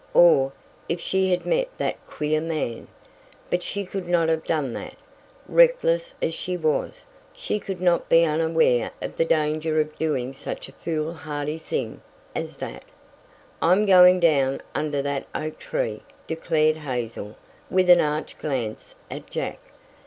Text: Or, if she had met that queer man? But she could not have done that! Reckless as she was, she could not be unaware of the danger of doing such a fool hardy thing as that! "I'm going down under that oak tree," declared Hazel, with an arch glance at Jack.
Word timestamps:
Or, 0.15 0.51
if 0.89 0.99
she 0.99 1.29
had 1.29 1.45
met 1.45 1.67
that 1.77 1.95
queer 2.07 2.41
man? 2.41 2.87
But 3.51 3.61
she 3.61 3.85
could 3.85 4.07
not 4.07 4.29
have 4.29 4.45
done 4.45 4.73
that! 4.73 4.95
Reckless 5.47 6.15
as 6.23 6.33
she 6.33 6.57
was, 6.57 7.03
she 7.33 7.59
could 7.59 7.79
not 7.79 8.09
be 8.09 8.25
unaware 8.25 8.89
of 8.99 9.15
the 9.15 9.25
danger 9.25 9.79
of 9.79 9.95
doing 9.99 10.33
such 10.33 10.67
a 10.67 10.71
fool 10.73 11.13
hardy 11.13 11.59
thing 11.59 12.01
as 12.35 12.57
that! 12.57 12.83
"I'm 13.61 13.85
going 13.85 14.19
down 14.19 14.61
under 14.73 15.03
that 15.03 15.27
oak 15.35 15.59
tree," 15.59 16.01
declared 16.25 16.77
Hazel, 16.77 17.35
with 17.69 17.87
an 17.87 18.01
arch 18.01 18.39
glance 18.39 18.95
at 19.11 19.29
Jack. 19.29 19.59